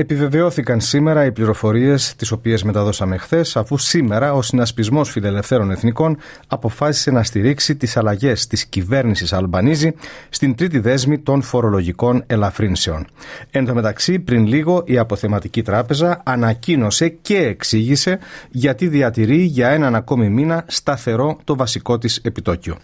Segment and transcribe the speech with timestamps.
[0.00, 6.16] Επιβεβαιώθηκαν σήμερα οι πληροφορίες τις οποίες μεταδώσαμε χθες, αφού σήμερα ο Συνασπισμός Φιλελευθέρων Εθνικών
[6.46, 9.94] αποφάσισε να στηρίξει τις αλλαγές της κυβέρνησης Αλμπανίζη
[10.28, 13.06] στην τρίτη δέσμη των φορολογικών ελαφρύνσεων.
[13.50, 18.18] Εν τω μεταξύ, πριν λίγο η Αποθεματική Τράπεζα ανακοίνωσε και εξήγησε
[18.50, 22.76] γιατί διατηρεί για έναν ακόμη μήνα σταθερό το βασικό της επιτόκιο.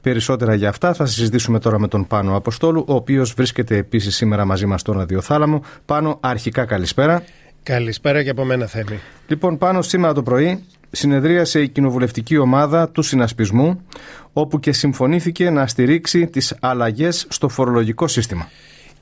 [0.00, 4.44] Περισσότερα για αυτά θα συζητήσουμε τώρα με τον Πάνο Αποστόλου, ο οποίος βρίσκεται επίσης σήμερα
[4.44, 5.62] μαζί μας στο Ραδιοθάλαμο.
[5.84, 7.24] Πάνω αρχικά καλησπέρα.
[7.62, 9.00] Καλησπέρα και από μένα Θέμη.
[9.26, 13.80] Λοιπόν, πάνω σήμερα το πρωί συνεδρίασε η κοινοβουλευτική ομάδα του συνασπισμού
[14.32, 18.48] όπου και συμφωνήθηκε να στηρίξει τις αλλαγές στο φορολογικό σύστημα.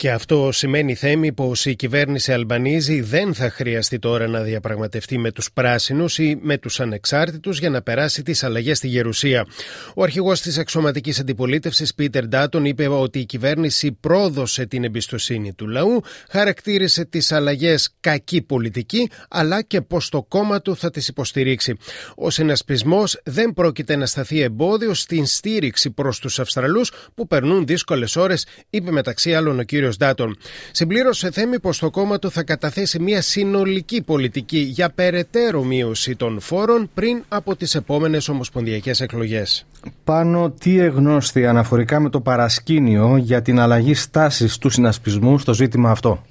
[0.00, 5.32] Και αυτό σημαίνει θέμη πως η κυβέρνηση Αλμπανίζη δεν θα χρειαστεί τώρα να διαπραγματευτεί με
[5.32, 9.46] τους πράσινους ή με τους ανεξάρτητους για να περάσει τις αλλαγές στη Γερουσία.
[9.94, 15.68] Ο αρχηγός της αξιωματική αντιπολίτευσης, Πίτερ Ντάτον, είπε ότι η κυβέρνηση πρόδωσε την εμπιστοσύνη του
[15.68, 21.76] λαού, χαρακτήρισε τις αλλαγές κακή πολιτική, αλλά και πως το κόμμα του θα τις υποστηρίξει.
[22.14, 28.16] Ο συνασπισμός δεν πρόκειται να σταθεί εμπόδιο στην στήριξη προς τους Αυστραλούς που περνούν δύσκολες
[28.16, 30.36] ώρες, είπε μεταξύ άλλων ο κύριος Ντάτον.
[30.72, 36.40] Συμπλήρωσε θέμη πως το κόμμα του θα καταθέσει μια συνολική πολιτική για περαιτέρω μείωση των
[36.40, 39.66] φόρων πριν από τις επόμενες ομοσπονδιακές εκλογές.
[40.04, 45.90] Πάνω τι εγνώστη αναφορικά με το παρασκήνιο για την αλλαγή στάσης του συνασπισμού στο ζήτημα
[45.90, 46.22] αυτό;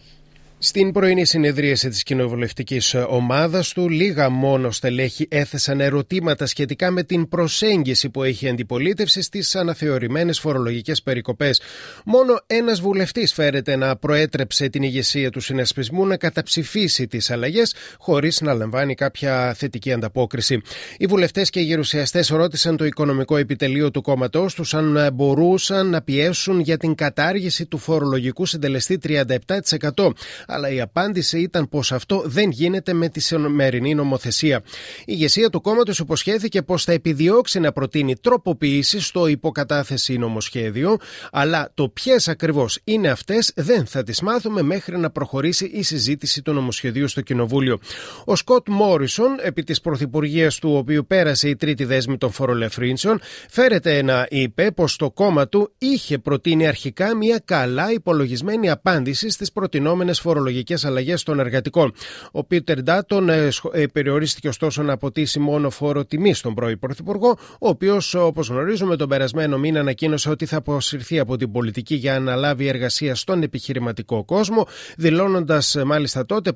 [0.61, 7.29] Στην πρωινή συνεδρίαση της κοινοβουλευτικής ομάδας του, λίγα μόνο στελέχη έθεσαν ερωτήματα σχετικά με την
[7.29, 11.61] προσέγγιση που έχει αντιπολίτευση στις αναθεωρημένες φορολογικές περικοπές.
[12.05, 18.41] Μόνο ένας βουλευτής φέρεται να προέτρεψε την ηγεσία του συνασπισμού να καταψηφίσει τις αλλαγές χωρίς
[18.41, 20.61] να λαμβάνει κάποια θετική ανταπόκριση.
[20.97, 26.01] Οι βουλευτές και οι γερουσιαστές ρώτησαν το οικονομικό επιτελείο του κόμματός τους αν μπορούσαν να
[26.01, 30.11] πιέσουν για την κατάργηση του φορολογικού συντελεστή 37%
[30.49, 34.61] αλλά η απάντηση ήταν πως αυτό δεν γίνεται με τη σημερινή νομοθεσία.
[34.99, 40.97] Η ηγεσία του κόμματος υποσχέθηκε πως θα επιδιώξει να προτείνει τροποποιήσεις στο υποκατάθεση νομοσχέδιο,
[41.31, 46.41] αλλά το ποιες ακριβώς είναι αυτές δεν θα τις μάθουμε μέχρι να προχωρήσει η συζήτηση
[46.41, 47.79] του νομοσχεδίου στο Κοινοβούλιο.
[48.25, 54.01] Ο Σκοτ Μόρισον, επί της πρωθυπουργίας του οποίου πέρασε η τρίτη δέσμη των φορολεφρύνσεων, φέρεται
[54.01, 60.19] να είπε πως το κόμμα του είχε προτείνει αρχικά μια καλά υπολογισμένη απάντηση στις προτινόμενες
[60.19, 61.93] φορολογίε φορολογικές αλλαγές των εργατικών.
[62.31, 67.37] Ο Πίτερ Ντάτον ε, ε, περιορίστηκε ωστόσο να αποτίσει μόνο φόρο τιμή στον πρώην Πρωθυπουργό,
[67.59, 72.11] ο οποίος, όπως γνωρίζουμε, τον περασμένο μήνα ανακοίνωσε ότι θα αποσυρθεί από την πολιτική για
[72.11, 74.67] να αναλάβει εργασία στον επιχειρηματικό κόσμο,
[74.97, 76.51] δηλώνοντας ε, μάλιστα τότε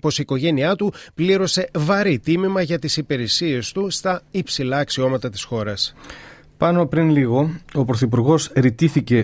[0.00, 5.42] πως η οικογένειά του πλήρωσε βαρύ τίμημα για τις υπηρεσίες του στα υψηλά αξιώματα της
[5.42, 5.94] χώρας.
[6.56, 8.52] Πάνω πριν λίγο, ο Πρωθυπουργός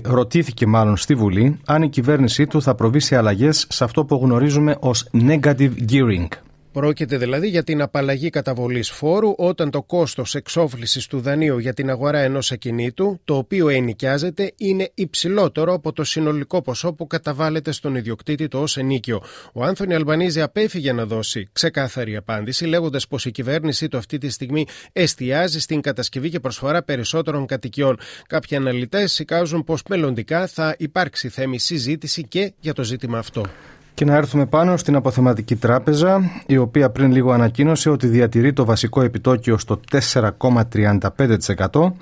[0.04, 4.20] ρωτήθηκε μάλλον στη Βουλή αν η κυβέρνησή του θα προβεί σε αλλαγές σε αυτό που
[4.22, 6.28] γνωρίζουμε ως negative gearing.
[6.72, 11.91] Πρόκειται δηλαδή για την απαλλαγή καταβολής φόρου όταν το κόστος εξόφλησης του δανείου για την
[11.91, 17.94] αγορά ενός ακινήτου, το οποίο ενοικιάζεται, είναι υψηλότερο από το συνολικό ποσό που καταβάλλεται στον
[17.94, 19.22] ιδιοκτήτη το ως ενίκιο.
[19.53, 24.28] Ο Άνθονη Αλμπανίζη απέφυγε να δώσει ξεκάθαρη απάντηση, λέγοντας πως η κυβέρνησή του αυτή τη
[24.28, 27.98] στιγμή εστιάζει στην κατασκευή και προσφορά περισσότερων κατοικιών.
[28.26, 33.47] Κάποιοι αναλυτές εικάζουν πως μελλοντικά θα υπάρξει θέμη συζήτηση και για το ζήτημα αυτό.
[33.94, 38.64] Και να έρθουμε πάνω στην αποθεματική τράπεζα, η οποία πριν λίγο ανακοίνωσε ότι διατηρεί το
[38.64, 41.92] βασικό επιτόκιο στο 4,35%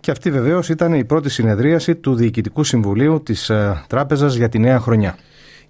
[0.00, 4.58] και αυτή βεβαίως ήταν η πρώτη συνεδρίαση του Διοικητικού Συμβουλίου της ε, Τράπεζας για τη
[4.58, 5.16] νέα χρονιά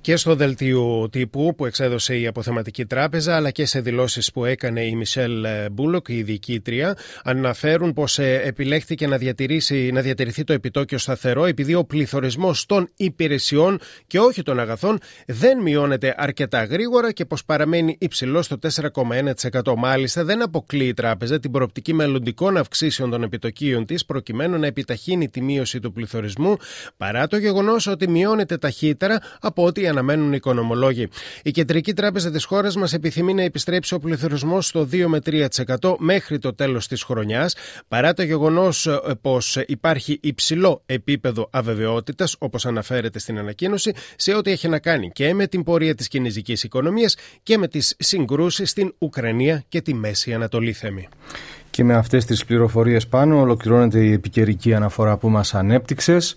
[0.01, 4.85] και στο δελτίο τύπου που εξέδωσε η Αποθεματική Τράπεζα αλλά και σε δηλώσεις που έκανε
[4.85, 10.99] η Μισελ Μπούλοκ, η διοικήτρια αναφέρουν πως ε, επιλέχθηκε να, διατηρήσει, να διατηρηθεί το επιτόκιο
[10.99, 17.25] σταθερό επειδή ο πληθωρισμός των υπηρεσιών και όχι των αγαθών δεν μειώνεται αρκετά γρήγορα και
[17.25, 18.57] πως παραμένει υψηλό στο
[19.63, 19.75] 4,1%.
[19.77, 25.29] Μάλιστα δεν αποκλεί η τράπεζα την προοπτική μελλοντικών αυξήσεων των επιτοκίων της προκειμένου να επιταχύνει
[25.29, 26.57] τη μείωση του πληθωρισμού
[26.97, 31.09] παρά το γεγονός ότι μειώνεται ταχύτερα από ό,τι αναμένουν οι οικονομολόγοι.
[31.43, 35.19] Η Κεντρική Τράπεζα της χώρας μας επιθυμεί να επιστρέψει ο πληθωρισμός στο 2 με
[35.79, 37.55] 3% μέχρι το τέλος της χρονιάς,
[37.89, 44.51] παρά το γεγονός ε, πως υπάρχει υψηλό επίπεδο αβεβαιότητας, όπως αναφέρεται στην ανακοίνωση, σε ό,τι
[44.51, 48.95] έχει να κάνει και με την πορεία της κινέζικης οικονομίας και με τις συγκρούσεις στην
[48.99, 51.09] Ουκρανία και τη Μέση Ανατολή Θέμη.
[51.71, 56.37] Και με αυτές τις πληροφορίες πάνω ολοκληρώνεται η επικαιρική αναφορά που μας ανέπτυξες.